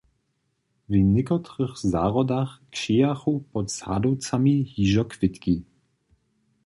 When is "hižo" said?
4.71-5.03